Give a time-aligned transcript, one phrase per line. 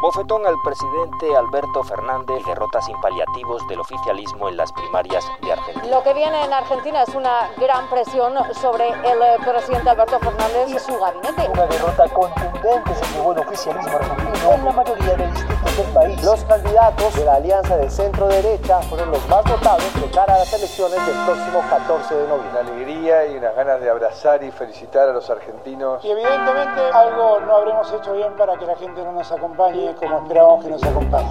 [0.00, 5.86] Bofetón al presidente Alberto Fernández, derrota sin paliativos del oficialismo en las primarias de Argentina.
[5.86, 10.68] Lo que viene en Argentina es una gran presión sobre el eh, presidente Alberto Fernández
[10.68, 11.48] y su gabinete.
[11.50, 16.24] Una derrota contundente se llevó el oficialismo argentino en la mayoría de distritos del país.
[16.24, 20.52] Los candidatos de la alianza de centro-derecha fueron los más votados de cara a las
[20.52, 22.46] elecciones del próximo 14 de noviembre.
[22.50, 26.04] Una alegría y unas ganas de abrazar y felicitar a los argentinos.
[26.04, 30.18] Y evidentemente algo no habremos hecho bien para que la gente no nos acompañe como
[30.18, 31.30] esperábamos que nos acompañe.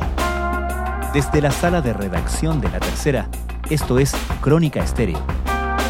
[1.14, 3.28] Desde la sala de redacción de La Tercera,
[3.70, 5.20] esto es Crónica Estéreo.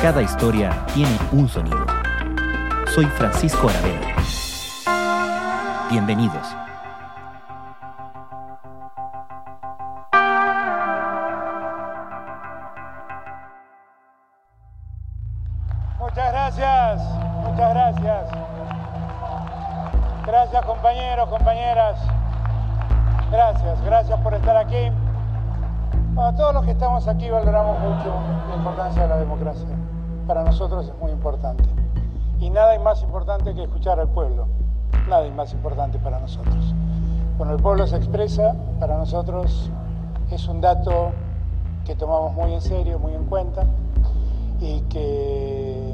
[0.01, 1.85] Cada historia tiene un sonido.
[2.93, 4.15] Soy Francisco Aravena.
[5.89, 6.45] Bienvenidos.
[15.99, 17.01] Muchas gracias,
[17.43, 18.29] muchas gracias.
[20.25, 22.14] Gracias compañeros, compañeras.
[23.35, 24.89] Gracias, gracias por estar aquí.
[26.17, 28.13] A todos los que estamos aquí valoramos mucho
[28.47, 29.67] la importancia de la democracia.
[30.25, 31.65] Para nosotros es muy importante.
[32.39, 34.47] Y nada es más importante que escuchar al pueblo.
[35.09, 36.73] Nada es más importante para nosotros.
[37.35, 39.69] Cuando el pueblo se expresa, para nosotros
[40.31, 41.11] es un dato
[41.83, 43.65] que tomamos muy en serio, muy en cuenta
[44.61, 45.93] y que,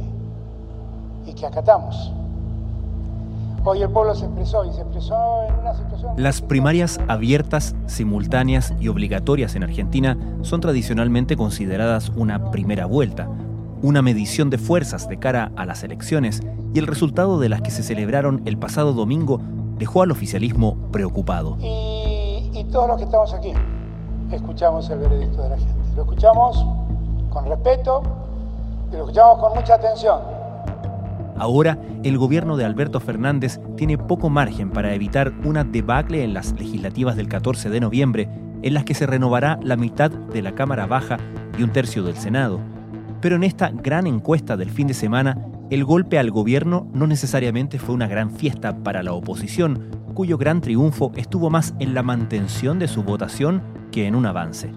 [1.26, 2.14] y que acatamos.
[3.64, 6.14] Hoy el pueblo se expresó y se expresó en una situación...
[6.18, 13.28] Las primarias abiertas, simultáneas y obligatorias en Argentina son tradicionalmente consideradas una primera vuelta,
[13.84, 16.42] una medición de fuerzas de cara a las elecciones
[16.74, 19.40] y el resultado de las que se celebraron el pasado domingo
[19.78, 21.58] dejó al oficialismo preocupado.
[21.60, 23.54] Y, y todos los que estamos aquí
[24.32, 25.74] escuchamos el veredicto de la gente.
[25.96, 26.66] Lo escuchamos
[27.30, 28.02] con respeto
[28.92, 30.41] y lo escuchamos con mucha atención.
[31.42, 36.54] Ahora, el gobierno de Alberto Fernández tiene poco margen para evitar una debacle en las
[36.54, 38.30] legislativas del 14 de noviembre,
[38.62, 41.18] en las que se renovará la mitad de la Cámara Baja
[41.58, 42.60] y un tercio del Senado.
[43.22, 45.36] Pero en esta gran encuesta del fin de semana,
[45.72, 50.62] el golpe al gobierno no necesariamente fue una gran fiesta para la oposición, cuyo gran
[50.62, 54.72] triunfo estuvo más en la mantención de su votación que en un avance.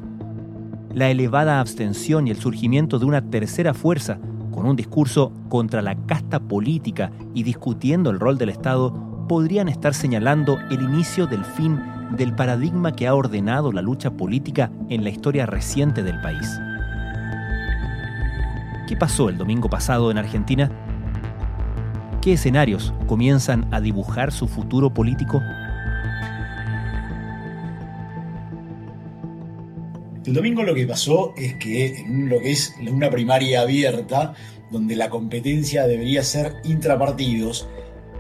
[0.95, 4.19] La elevada abstención y el surgimiento de una tercera fuerza
[4.55, 8.95] con un discurso contra la casta política y discutiendo el rol del Estado,
[9.29, 11.81] podrían estar señalando el inicio del fin
[12.17, 16.61] del paradigma que ha ordenado la lucha política en la historia reciente del país.
[18.87, 20.71] ¿Qué pasó el domingo pasado en Argentina?
[22.23, 25.41] ¿Qué escenarios comienzan a dibujar su futuro político?
[30.27, 34.33] El domingo lo que pasó es que en lo que es una primaria abierta,
[34.71, 37.69] donde la competencia debería ser intrapartidos,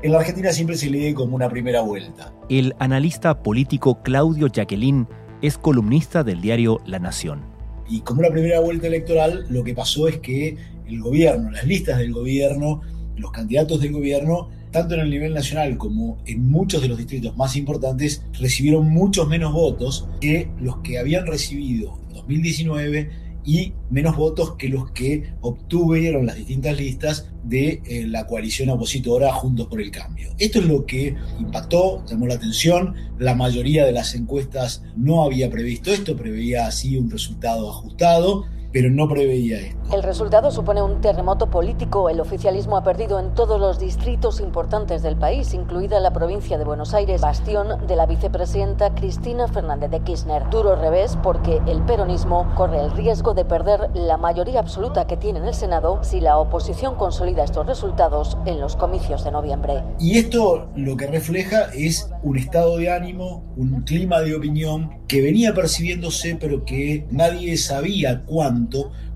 [0.02, 2.34] en la Argentina siempre se lee como una primera vuelta.
[2.50, 5.08] El analista político Claudio Jacqueline
[5.40, 7.40] es columnista del diario La Nación.
[7.88, 11.96] Y como una primera vuelta electoral, lo que pasó es que el gobierno, las listas
[11.96, 12.82] del gobierno,
[13.16, 17.36] los candidatos del gobierno, tanto en el nivel nacional como en muchos de los distritos
[17.36, 23.10] más importantes, recibieron muchos menos votos que los que habían recibido en 2019
[23.44, 29.32] y menos votos que los que obtuvieron las distintas listas de eh, la coalición opositora
[29.32, 30.34] Juntos por el Cambio.
[30.40, 35.48] Esto es lo que impactó, llamó la atención, la mayoría de las encuestas no había
[35.50, 39.78] previsto esto, preveía así un resultado ajustado, pero no preveía esto.
[39.92, 42.10] El resultado supone un terremoto político.
[42.10, 46.64] El oficialismo ha perdido en todos los distritos importantes del país, incluida la provincia de
[46.64, 50.50] Buenos Aires, bastión de la vicepresidenta Cristina Fernández de Kirchner.
[50.50, 55.38] Duro revés porque el peronismo corre el riesgo de perder la mayoría absoluta que tiene
[55.38, 59.84] en el Senado si la oposición consolida estos resultados en los comicios de noviembre.
[60.00, 65.20] Y esto lo que refleja es un estado de ánimo, un clima de opinión que
[65.20, 68.24] venía percibiéndose pero que nadie sabía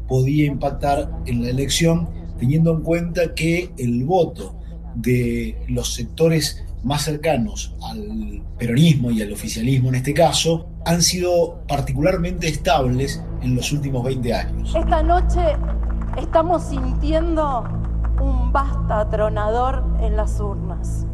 [0.06, 4.54] podía impactar en la elección, teniendo en cuenta que el voto
[4.94, 11.60] de los sectores más cercanos al peronismo y al oficialismo en este caso han sido
[11.68, 14.74] particularmente estables en los últimos 20 años.
[14.74, 15.40] Esta noche
[16.16, 17.64] estamos sintiendo
[18.20, 21.06] un basta atronador en las urnas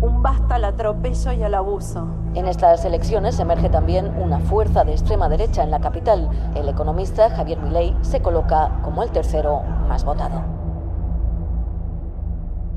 [0.00, 2.08] un basta al atropello y al abuso.
[2.34, 6.30] En estas elecciones emerge también una fuerza de extrema derecha en la capital.
[6.54, 10.42] El economista Javier Milei se coloca como el tercero más votado.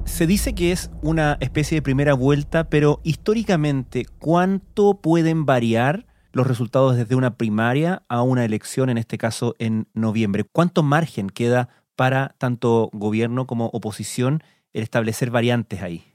[0.06, 6.46] Se dice que es una especie de primera vuelta, pero históricamente, ¿cuánto pueden variar los
[6.46, 10.44] resultados desde una primaria a una elección, en este caso en noviembre?
[10.44, 14.44] ¿Cuánto margen queda para tanto gobierno como oposición
[14.74, 16.13] el establecer variantes ahí?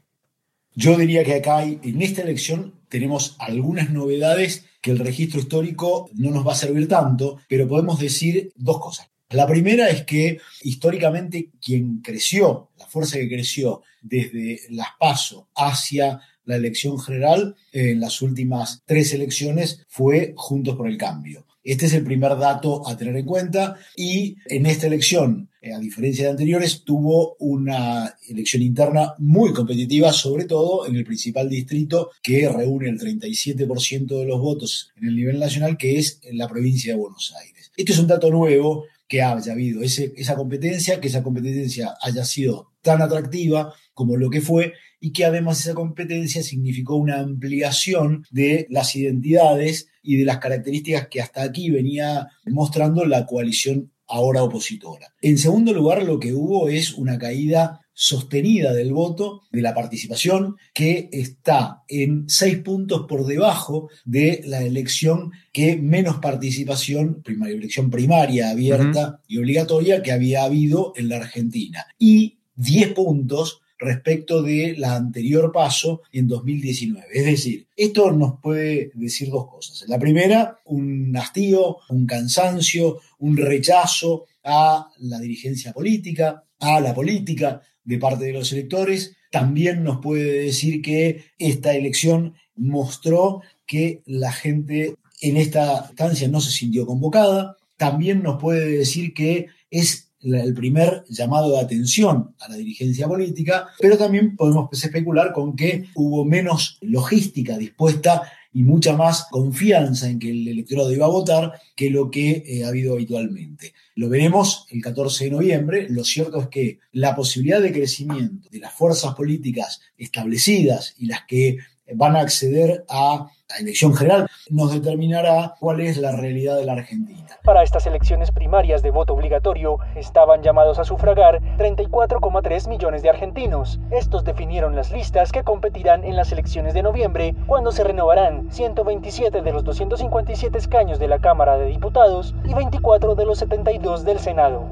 [0.81, 6.09] Yo diría que acá hay, en esta elección tenemos algunas novedades que el registro histórico
[6.15, 9.11] no nos va a servir tanto, pero podemos decir dos cosas.
[9.31, 16.21] La primera es que históricamente quien creció, la fuerza que creció desde las PASO hacia
[16.45, 21.45] la elección general en las últimas tres elecciones fue Juntos por el Cambio.
[21.69, 25.79] Este es el primer dato a tener en cuenta y en esta elección, eh, a
[25.79, 32.11] diferencia de anteriores, tuvo una elección interna muy competitiva, sobre todo en el principal distrito
[32.23, 36.49] que reúne el 37% de los votos en el nivel nacional, que es en la
[36.49, 37.71] provincia de Buenos Aires.
[37.77, 42.73] Este es un dato nuevo que haya habido esa competencia, que esa competencia haya sido
[42.81, 48.67] tan atractiva como lo que fue y que además esa competencia significó una ampliación de
[48.71, 55.13] las identidades y de las características que hasta aquí venía mostrando la coalición ahora opositora.
[55.21, 60.57] En segundo lugar, lo que hubo es una caída sostenida del voto, de la participación,
[60.73, 67.91] que está en seis puntos por debajo de la elección que menos participación, primaria, elección
[67.91, 71.85] primaria abierta y obligatoria que había habido en la Argentina.
[71.99, 77.07] Y diez puntos respecto de la anterior paso en 2019.
[77.13, 79.85] Es decir, esto nos puede decir dos cosas.
[79.89, 87.63] La primera, un hastío, un cansancio, un rechazo a la dirigencia política, a la política,
[87.89, 89.17] de parte de los electores.
[89.31, 96.41] También nos puede decir que esta elección mostró que la gente en esta instancia no
[96.41, 97.57] se sintió convocada.
[97.79, 103.69] También nos puede decir que es el primer llamado de atención a la dirigencia política,
[103.81, 108.23] pero también podemos especular con que hubo menos logística dispuesta
[108.53, 112.65] y mucha más confianza en que el electorado iba a votar que lo que eh,
[112.65, 113.75] ha habido habitualmente.
[113.95, 115.87] Lo veremos el 14 de noviembre.
[115.91, 121.21] Lo cierto es que la posibilidad de crecimiento de las fuerzas políticas establecidas y las
[121.27, 121.59] que
[121.95, 126.75] van a acceder a la elección general nos determinará cuál es la realidad de la
[126.75, 127.27] Argentina.
[127.45, 133.81] Para estas elecciones primarias de voto obligatorio estaban llamados a sufragar 34,3 millones de argentinos.
[133.91, 139.41] Estos definieron las listas que competirán en las elecciones de noviembre, cuando se renovarán 127
[139.41, 144.19] de los 257 escaños de la Cámara de Diputados y 24 de los 72 del
[144.19, 144.67] Senado.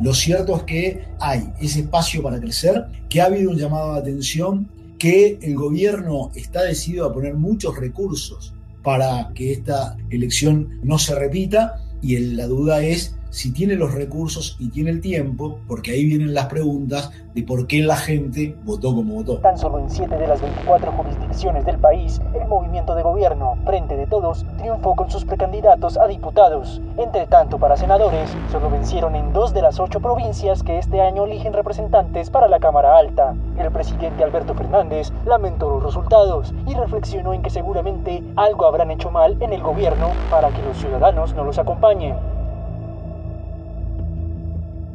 [0.00, 4.00] Lo cierto es que hay ese espacio para crecer, que ha habido un llamado de
[4.00, 4.68] atención
[5.04, 11.14] que el gobierno está decidido a poner muchos recursos para que esta elección no se
[11.14, 16.04] repita y la duda es si tiene los recursos y tiene el tiempo, porque ahí
[16.04, 19.38] vienen las preguntas de por qué la gente votó como votó.
[19.38, 23.96] Tan solo en 7 de las 24 jurisdicciones del país, el movimiento de gobierno, Frente
[23.96, 26.80] de Todos, triunfó con sus precandidatos a diputados.
[26.96, 31.24] Entre tanto, para senadores, solo vencieron en dos de las ocho provincias que este año
[31.24, 33.34] eligen representantes para la Cámara Alta.
[33.58, 39.10] El presidente Alberto Fernández lamentó los resultados y reflexionó en que seguramente algo habrán hecho
[39.10, 42.33] mal en el gobierno para que los ciudadanos no los acompañen.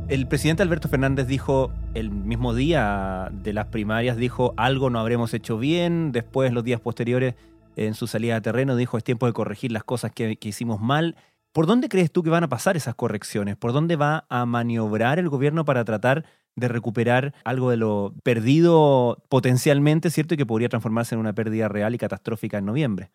[0.10, 5.36] El presidente Alberto Fernández dijo el mismo día de las primarias, dijo algo no habremos
[5.36, 7.36] hecho bien, después los días posteriores
[7.76, 11.16] en su salida a terreno dijo es tiempo de corregir las cosas que, hicimos mal.
[11.52, 13.56] ¿Por dónde crees tú que van a pasar esas correcciones?
[13.56, 19.24] ¿Por dónde va a maniobrar el gobierno para tratar de recuperar algo de lo perdido
[19.30, 20.34] potencialmente, ¿cierto?
[20.34, 23.12] Y que podría transformarse en una pérdida real y catastrófica en noviembre.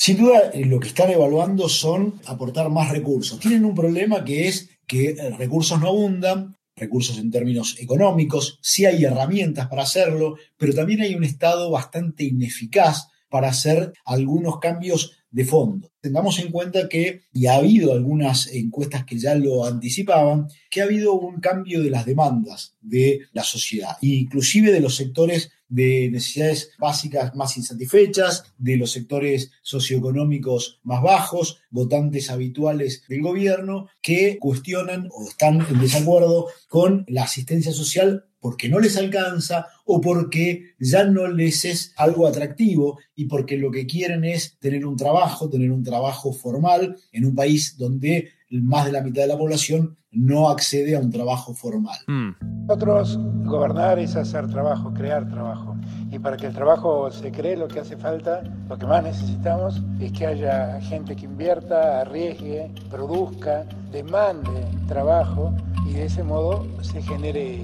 [0.00, 3.38] Sin duda, eh, lo que están evaluando son aportar más recursos.
[3.38, 8.86] Tienen un problema que es que eh, recursos no abundan, recursos en términos económicos, sí
[8.86, 15.18] hay herramientas para hacerlo, pero también hay un Estado bastante ineficaz para hacer algunos cambios
[15.30, 15.92] de fondo.
[16.00, 20.84] Tengamos en cuenta que, y ha habido algunas encuestas que ya lo anticipaban, que ha
[20.84, 26.72] habido un cambio de las demandas de la sociedad, inclusive de los sectores de necesidades
[26.78, 35.08] básicas más insatisfechas, de los sectores socioeconómicos más bajos, votantes habituales del gobierno, que cuestionan
[35.12, 41.04] o están en desacuerdo con la asistencia social porque no les alcanza o porque ya
[41.04, 45.70] no les es algo atractivo y porque lo que quieren es tener un trabajo, tener
[45.70, 50.48] un trabajo formal en un país donde más de la mitad de la población no
[50.48, 51.98] accede a un trabajo formal.
[52.06, 52.66] Mm.
[52.66, 55.76] Nosotros gobernar es hacer trabajo, crear trabajo.
[56.10, 59.82] Y para que el trabajo se cree, lo que hace falta, lo que más necesitamos,
[60.00, 65.54] es que haya gente que invierta, arriesgue, produzca, demande trabajo
[65.88, 67.60] y de ese modo se genere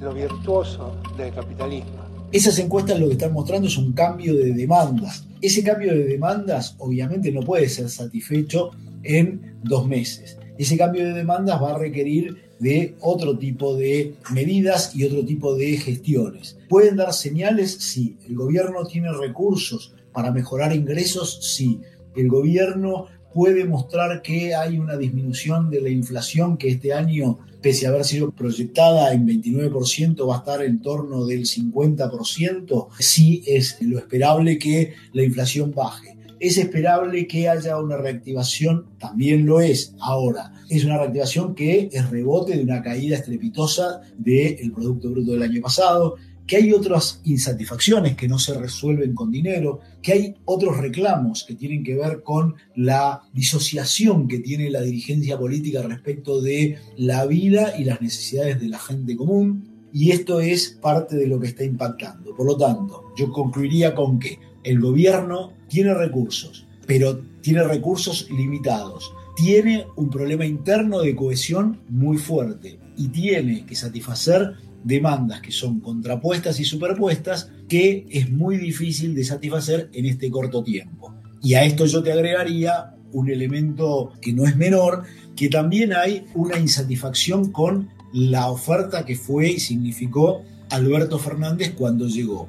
[0.00, 2.00] lo virtuoso del capitalismo.
[2.32, 5.26] Esas encuestas lo que están mostrando es un cambio de demandas.
[5.42, 8.70] Ese cambio de demandas obviamente no puede ser satisfecho
[9.02, 10.38] en dos meses.
[10.58, 15.54] Ese cambio de demandas va a requerir de otro tipo de medidas y otro tipo
[15.56, 16.58] de gestiones.
[16.68, 17.72] ¿Pueden dar señales?
[17.72, 21.80] si El gobierno tiene recursos para mejorar ingresos, sí.
[22.14, 27.86] El gobierno puede mostrar que hay una disminución de la inflación que este año, pese
[27.86, 32.88] a haber sido proyectada en 29%, va a estar en torno del 50%.
[32.98, 36.19] Sí es lo esperable que la inflación baje.
[36.40, 39.94] Es esperable que haya una reactivación, también lo es.
[40.00, 45.42] Ahora, es una reactivación que es rebote de una caída estrepitosa del Producto Bruto del
[45.42, 46.16] año pasado,
[46.46, 51.54] que hay otras insatisfacciones que no se resuelven con dinero, que hay otros reclamos que
[51.54, 57.74] tienen que ver con la disociación que tiene la dirigencia política respecto de la vida
[57.78, 59.88] y las necesidades de la gente común.
[59.92, 62.34] Y esto es parte de lo que está impactando.
[62.34, 69.12] Por lo tanto, yo concluiría con que el gobierno tiene recursos, pero tiene recursos limitados.
[69.36, 75.80] Tiene un problema interno de cohesión muy fuerte y tiene que satisfacer demandas que son
[75.80, 81.14] contrapuestas y superpuestas que es muy difícil de satisfacer en este corto tiempo.
[81.42, 85.04] Y a esto yo te agregaría un elemento que no es menor,
[85.36, 92.06] que también hay una insatisfacción con la oferta que fue y significó Alberto Fernández cuando
[92.06, 92.48] llegó.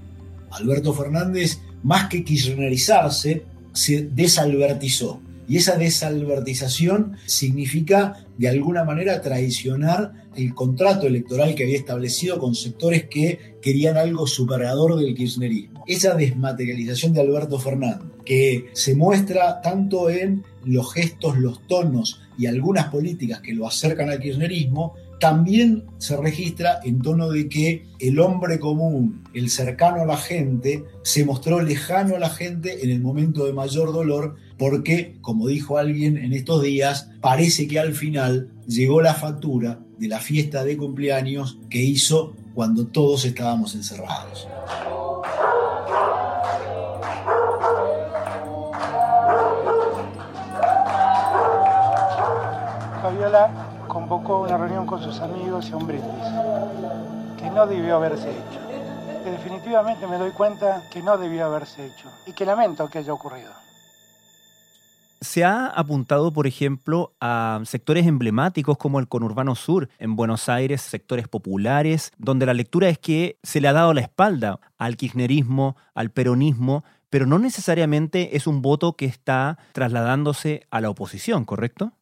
[0.52, 3.44] Alberto Fernández, más que kirchnerizarse,
[3.74, 11.78] se desalbertizó y esa desalbertización significa, de alguna manera, traicionar el contrato electoral que había
[11.78, 15.84] establecido con sectores que querían algo superador del kirchnerismo.
[15.88, 22.46] Esa desmaterialización de Alberto Fernández, que se muestra tanto en los gestos, los tonos y
[22.46, 28.20] algunas políticas que lo acercan al kirchnerismo, también se registra en tono de que el
[28.20, 33.02] hombre común, el cercano a la gente, se mostró lejano a la gente en el
[33.02, 38.50] momento de mayor dolor porque, como dijo alguien en estos días, parece que al final
[38.66, 44.48] llegó la factura de la fiesta de cumpleaños que hizo cuando todos estábamos encerrados.
[53.04, 53.61] Fabiola
[54.12, 56.26] convocó una reunión con sus amigos y un brindis,
[57.38, 58.60] que no debió haberse hecho.
[59.24, 63.14] Que definitivamente me doy cuenta que no debió haberse hecho y que lamento que haya
[63.14, 63.54] ocurrido.
[65.22, 70.82] Se ha apuntado, por ejemplo, a sectores emblemáticos como el conurbano sur en Buenos Aires,
[70.82, 75.78] sectores populares, donde la lectura es que se le ha dado la espalda al kirchnerismo,
[75.96, 81.94] al peronismo, pero no necesariamente es un voto que está trasladándose a la oposición, ¿correcto?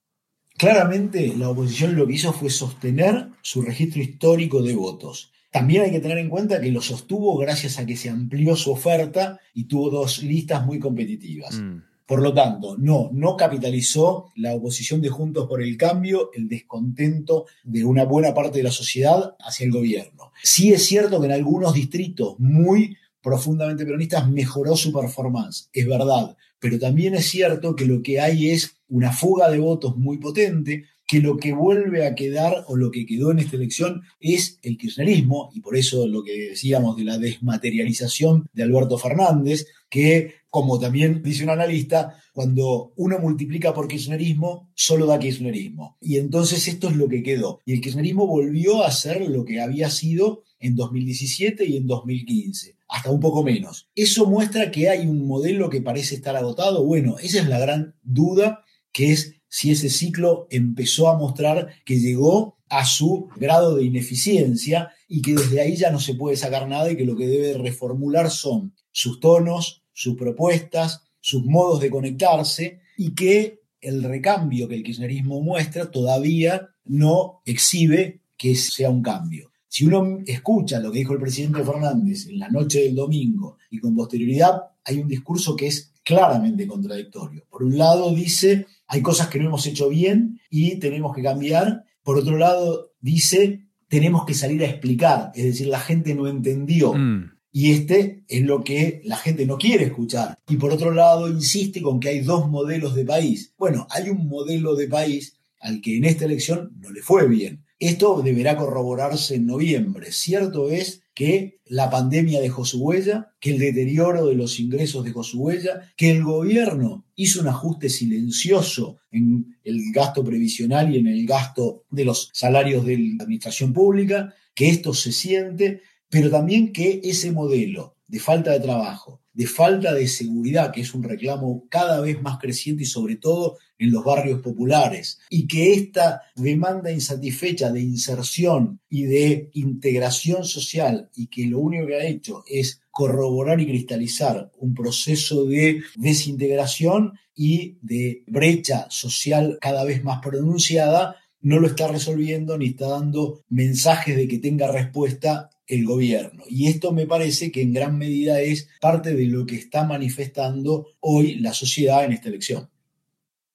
[0.60, 5.32] Claramente la oposición lo que hizo fue sostener su registro histórico de votos.
[5.54, 8.70] También hay que tener en cuenta que lo sostuvo gracias a que se amplió su
[8.70, 11.56] oferta y tuvo dos listas muy competitivas.
[11.56, 11.82] Mm.
[12.06, 17.46] Por lo tanto, no, no capitalizó la oposición de Juntos por el Cambio, el descontento
[17.64, 20.34] de una buena parte de la sociedad hacia el gobierno.
[20.44, 26.36] Sí es cierto que en algunos distritos muy profundamente peronistas mejoró su performance, es verdad,
[26.60, 30.86] pero también es cierto que lo que hay es una fuga de votos muy potente,
[31.10, 34.78] que lo que vuelve a quedar o lo que quedó en esta elección es el
[34.78, 40.80] kirchnerismo, y por eso lo que decíamos de la desmaterialización de Alberto Fernández, que, como
[40.80, 45.98] también dice un analista, cuando uno multiplica por kirchnerismo, solo da kirchnerismo.
[46.00, 47.60] Y entonces esto es lo que quedó.
[47.66, 52.76] Y el kirchnerismo volvió a ser lo que había sido en 2017 y en 2015,
[52.88, 53.90] hasta un poco menos.
[53.96, 56.84] ¿Eso muestra que hay un modelo que parece estar agotado?
[56.86, 62.00] Bueno, esa es la gran duda, que es si ese ciclo empezó a mostrar que
[62.00, 66.68] llegó a su grado de ineficiencia y que desde ahí ya no se puede sacar
[66.68, 71.90] nada y que lo que debe reformular son sus tonos, sus propuestas, sus modos de
[71.90, 79.02] conectarse y que el recambio que el kirchnerismo muestra todavía no exhibe que sea un
[79.02, 79.49] cambio.
[79.70, 83.80] Si uno escucha lo que dijo el presidente Fernández en la noche del domingo y
[83.80, 87.46] con posterioridad, hay un discurso que es claramente contradictorio.
[87.50, 91.86] Por un lado dice hay cosas que no hemos hecho bien y tenemos que cambiar.
[92.04, 96.94] Por otro lado, dice, tenemos que salir a explicar, es decir, la gente no entendió.
[96.94, 97.34] Mm.
[97.52, 100.40] Y este es lo que la gente no quiere escuchar.
[100.48, 103.54] Y por otro lado, insiste con que hay dos modelos de país.
[103.60, 107.64] Bueno, hay un modelo de país al que en esta elección no le fue bien.
[107.80, 110.12] Esto deberá corroborarse en noviembre.
[110.12, 115.24] Cierto es que la pandemia dejó su huella, que el deterioro de los ingresos dejó
[115.24, 121.08] su huella, que el gobierno hizo un ajuste silencioso en el gasto previsional y en
[121.08, 126.74] el gasto de los salarios de la administración pública, que esto se siente, pero también
[126.74, 131.66] que ese modelo de falta de trabajo, de falta de seguridad, que es un reclamo
[131.70, 136.92] cada vez más creciente y sobre todo en los barrios populares, y que esta demanda
[136.92, 142.82] insatisfecha de inserción y de integración social, y que lo único que ha hecho es
[142.92, 151.16] corroborar y cristalizar un proceso de desintegración y de brecha social cada vez más pronunciada,
[151.42, 156.44] no lo está resolviendo ni está dando mensajes de que tenga respuesta el gobierno.
[156.50, 160.88] Y esto me parece que en gran medida es parte de lo que está manifestando
[161.00, 162.70] hoy la sociedad en esta elección.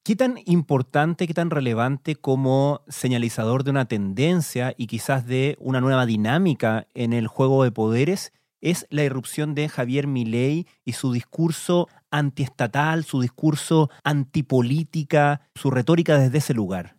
[0.05, 5.81] ¿Qué tan importante, qué tan relevante como señalizador de una tendencia y quizás de una
[5.81, 11.13] nueva dinámica en el juego de poderes es la irrupción de Javier Milei y su
[11.13, 16.97] discurso antiestatal, su discurso antipolítica, su retórica desde ese lugar?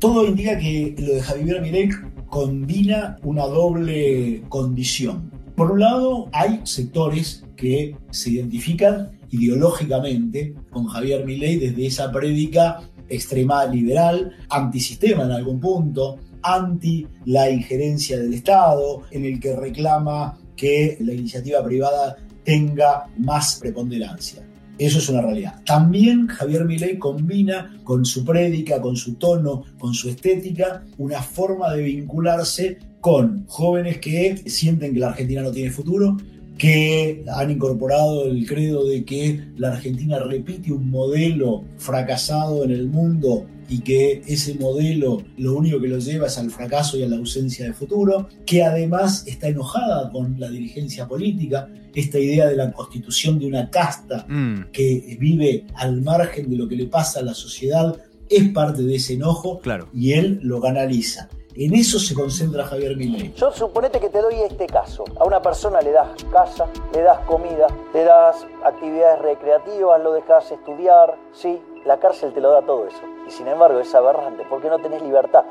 [0.00, 1.90] Todo indica que lo de Javier Milei
[2.30, 5.30] combina una doble condición.
[5.54, 12.80] Por un lado, hay sectores que se identifican ideológicamente con Javier Milei desde esa prédica
[13.10, 20.38] extrema liberal, antisistema en algún punto, anti la injerencia del Estado, en el que reclama
[20.56, 24.49] que la iniciativa privada tenga más preponderancia.
[24.80, 25.60] Eso es una realidad.
[25.66, 31.74] También Javier Milei combina con su prédica, con su tono, con su estética, una forma
[31.74, 36.16] de vincularse con jóvenes que sienten que la Argentina no tiene futuro,
[36.56, 42.88] que han incorporado el credo de que la Argentina repite un modelo fracasado en el
[42.88, 47.08] mundo y que ese modelo lo único que lo lleva es al fracaso y a
[47.08, 52.56] la ausencia de futuro, que además está enojada con la dirigencia política, esta idea de
[52.56, 54.70] la constitución de una casta mm.
[54.72, 57.96] que vive al margen de lo que le pasa a la sociedad
[58.28, 59.88] es parte de ese enojo claro.
[59.94, 61.28] y él lo canaliza.
[61.56, 63.34] En eso se concentra Javier Milei.
[63.34, 65.04] Yo suponete que te doy este caso.
[65.18, 70.50] A una persona le das casa, le das comida, le das actividades recreativas, lo dejas
[70.52, 73.02] estudiar, sí, la cárcel te lo da todo eso.
[73.26, 75.44] Y sin embargo es aberrante porque no tenés libertad.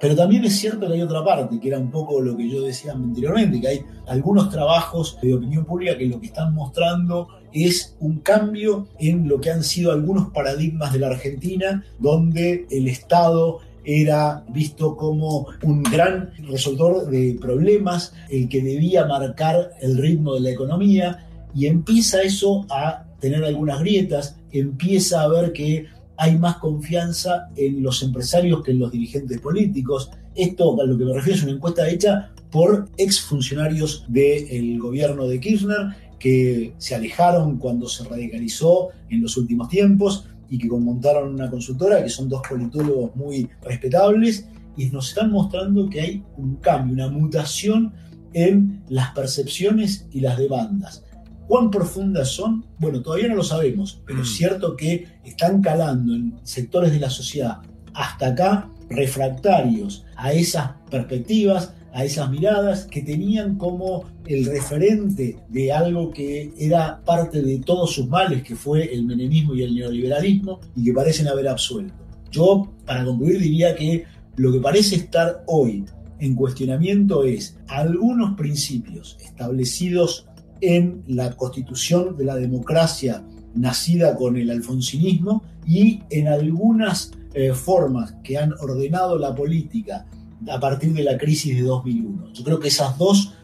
[0.00, 2.62] Pero también es cierto que hay otra parte, que era un poco lo que yo
[2.62, 7.96] decía anteriormente, que hay algunos trabajos de opinión pública que lo que están mostrando es
[8.00, 13.58] un cambio en lo que han sido algunos paradigmas de la Argentina, donde el Estado
[13.84, 20.40] era visto como un gran resoltor de problemas, el que debía marcar el ritmo de
[20.40, 25.86] la economía, y empieza eso a tener algunas grietas, empieza a ver que
[26.16, 30.10] hay más confianza en los empresarios que en los dirigentes políticos.
[30.34, 35.40] Esto, a lo que me refiero, es una encuesta hecha por exfuncionarios del gobierno de
[35.40, 41.48] Kirchner que se alejaron cuando se radicalizó en los últimos tiempos y que montaron una
[41.48, 46.94] consultora, que son dos politólogos muy respetables, y nos están mostrando que hay un cambio,
[46.94, 47.92] una mutación
[48.32, 51.04] en las percepciones y las demandas.
[51.50, 52.64] ¿Cuán profundas son?
[52.78, 54.34] Bueno, todavía no lo sabemos, pero es mm.
[54.34, 57.58] cierto que están calando en sectores de la sociedad
[57.92, 65.72] hasta acá refractarios a esas perspectivas, a esas miradas que tenían como el referente de
[65.72, 70.60] algo que era parte de todos sus males, que fue el menemismo y el neoliberalismo,
[70.76, 71.94] y que parecen haber absuelto.
[72.30, 74.04] Yo, para concluir, diría que
[74.36, 75.84] lo que parece estar hoy
[76.20, 80.26] en cuestionamiento es algunos principios establecidos
[80.60, 88.14] en la constitución de la democracia nacida con el alfonsinismo y en algunas eh, formas
[88.22, 90.06] que han ordenado la política
[90.50, 92.32] a partir de la crisis de 2001.
[92.32, 93.34] Yo creo que esas dos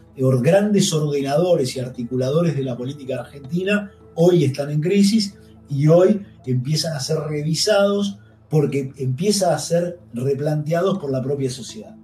[0.41, 5.35] grandes ordenadores y articuladores de la política argentina hoy están en crisis
[5.69, 8.17] y hoy empiezan a ser revisados
[8.49, 11.95] porque empiezan a ser replanteados por la propia sociedad.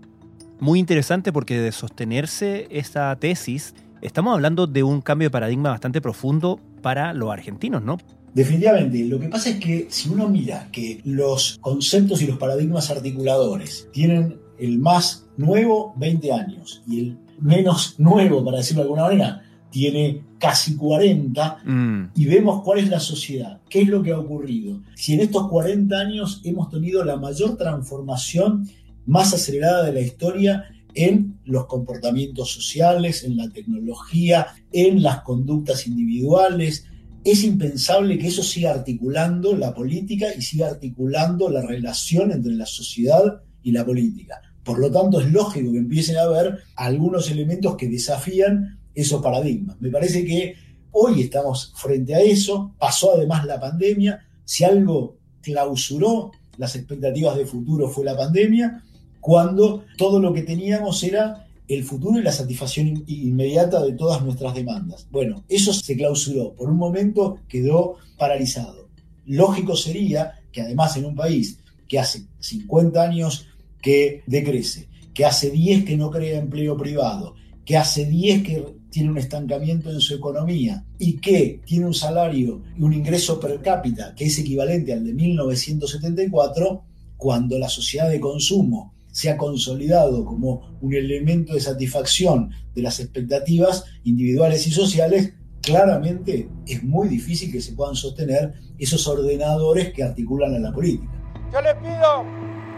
[0.60, 3.73] Muy interesante porque de sostenerse esta tesis,
[4.04, 7.98] estamos hablando de un cambio de paradigma bastante profundo para los argentinos, ¿no?
[8.34, 12.89] Definitivamente, lo que pasa es que si uno mira que los conceptos y los paradigmas
[12.89, 19.04] articuladores tienen el más nuevo 20 años y el menos nuevo, para decirlo de alguna
[19.04, 22.12] manera, tiene casi 40 mm.
[22.16, 24.82] y vemos cuál es la sociedad, qué es lo que ha ocurrido.
[24.96, 28.68] Si en estos 40 años hemos tenido la mayor transformación
[29.06, 35.88] más acelerada de la historia en los comportamientos sociales, en la tecnología, en las conductas
[35.88, 36.86] individuales,
[37.24, 42.66] es impensable que eso siga articulando la política y siga articulando la relación entre la
[42.66, 44.42] sociedad y la política.
[44.64, 49.80] Por lo tanto, es lógico que empiecen a haber algunos elementos que desafían esos paradigmas.
[49.80, 50.56] Me parece que
[50.92, 57.46] hoy estamos frente a eso, pasó además la pandemia, si algo clausuró las expectativas de
[57.46, 58.84] futuro fue la pandemia,
[59.24, 64.54] cuando todo lo que teníamos era el futuro y la satisfacción inmediata de todas nuestras
[64.54, 65.08] demandas.
[65.12, 68.90] Bueno, eso se clausuró, por un momento quedó paralizado.
[69.26, 71.58] Lógico sería que además en un país
[71.88, 73.48] que hace 50 años
[73.82, 79.10] que decrece, que hace 10 que no crea empleo privado, que hace 10 que tiene
[79.10, 84.14] un estancamiento en su economía y que tiene un salario y un ingreso per cápita
[84.16, 86.84] que es equivalente al de 1974,
[87.16, 92.99] cuando la sociedad de consumo se ha consolidado como un elemento de satisfacción de las
[92.99, 100.04] expectativas individuales y sociales, claramente es muy difícil que se puedan sostener esos ordenadores que
[100.04, 101.10] articulan a la política.
[101.54, 102.26] Yo les pido,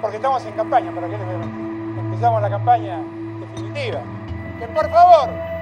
[0.02, 3.04] porque estamos en campaña, para que empezamos la campaña
[3.40, 4.04] definitiva,
[4.60, 5.56] que por favor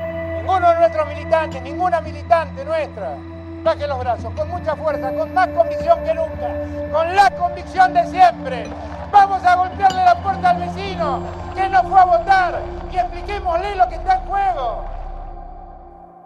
[0.44, 3.18] Ninguno de nuestros militantes, ninguna militante nuestra,
[3.64, 8.06] baje los brazos, con mucha fuerza, con más convicción que nunca, con la convicción de
[8.08, 8.68] siempre.
[9.12, 11.22] Vamos a golpearle la puerta al vecino
[11.56, 14.86] que no fue a votar y expliquémosle lo que está en juego.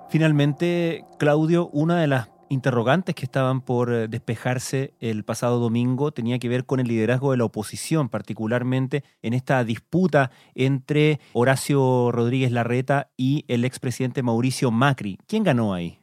[0.10, 6.40] Finalmente, Claudio, una de las interrogantes que estaban por eh, despejarse el pasado domingo tenía
[6.40, 12.54] que ver con el liderazgo de la oposición, particularmente en esta disputa entre Horacio Rodríguez
[12.54, 15.20] Larreta y el expresidente Mauricio Macri.
[15.28, 16.00] ¿Quién ganó ahí?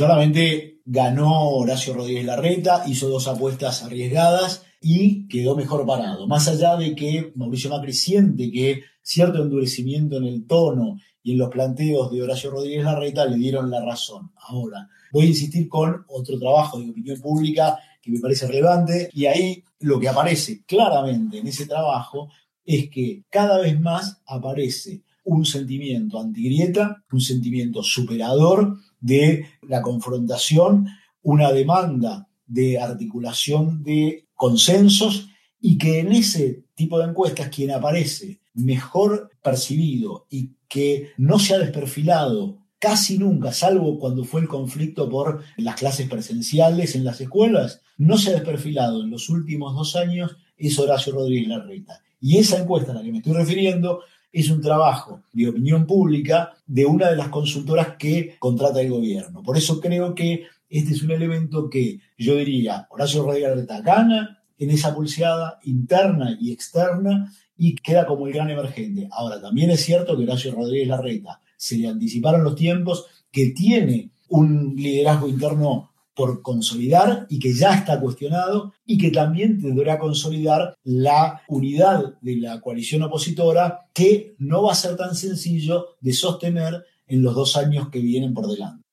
[0.00, 6.26] Claramente ganó Horacio Rodríguez Larreta, hizo dos apuestas arriesgadas y quedó mejor parado.
[6.26, 11.38] Más allá de que Mauricio Macri siente que cierto endurecimiento en el tono y en
[11.38, 14.32] los planteos de Horacio Rodríguez Larreta le dieron la razón.
[14.48, 19.26] Ahora, voy a insistir con otro trabajo de opinión pública que me parece relevante y
[19.26, 22.30] ahí lo que aparece claramente en ese trabajo
[22.64, 30.88] es que cada vez más aparece un sentimiento antigrieta, un sentimiento superador de la confrontación,
[31.22, 35.28] una demanda de articulación de consensos
[35.60, 41.54] y que en ese tipo de encuestas quien aparece mejor percibido y que no se
[41.54, 47.20] ha desperfilado casi nunca, salvo cuando fue el conflicto por las clases presenciales en las
[47.20, 52.00] escuelas, no se ha desperfilado en los últimos dos años es Horacio Rodríguez Larreta.
[52.20, 54.00] Y esa encuesta a la que me estoy refiriendo
[54.32, 59.42] es un trabajo de opinión pública de una de las consultoras que contrata el gobierno.
[59.42, 64.38] Por eso creo que este es un elemento que yo diría, Horacio Rodríguez Larreta gana
[64.58, 69.08] en esa pulseada interna y externa y queda como el gran emergente.
[69.10, 74.10] Ahora, también es cierto que Horacio Rodríguez Larreta se le anticiparon los tiempos, que tiene
[74.28, 80.74] un liderazgo interno por consolidar y que ya está cuestionado y que también tendrá consolidar
[80.84, 86.84] la unidad de la coalición opositora que no va a ser tan sencillo de sostener
[87.06, 88.89] en los dos años que vienen por delante.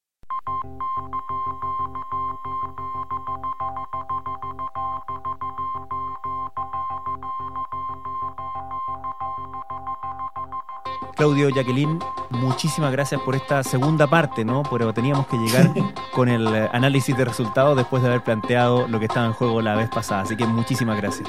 [11.17, 11.99] Claudio, Jacqueline,
[12.30, 14.62] muchísimas gracias por esta segunda parte, ¿no?
[14.69, 15.73] Pero teníamos que llegar
[16.13, 19.62] con el eh, análisis de resultados después de haber planteado lo que estaba en juego
[19.62, 20.21] la vez pasada.
[20.21, 21.27] Así que muchísimas gracias.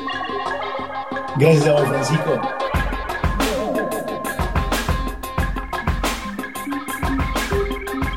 [1.37, 2.41] Gracias a vos, Francisco.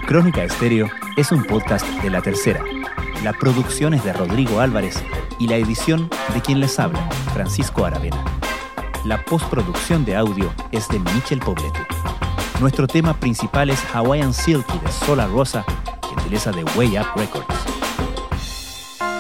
[0.06, 2.62] Crónica Estéreo es un podcast de La Tercera.
[3.24, 5.02] La producción es de Rodrigo Álvarez
[5.40, 8.41] y la edición de quien les habla, Francisco Aravena.
[9.04, 11.80] La postproducción de audio es de Michel Poblete.
[12.60, 15.66] Nuestro tema principal es Hawaiian Silky de Sola Rosa,
[16.08, 17.48] gentileza de Way Up Records.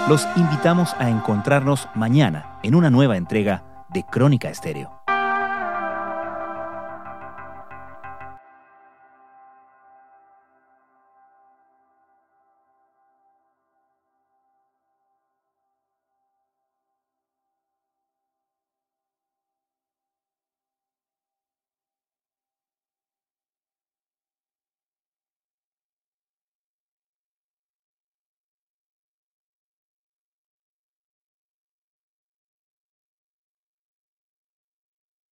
[0.07, 5.00] Los invitamos a encontrarnos mañana en una nueva entrega de Crónica Estéreo.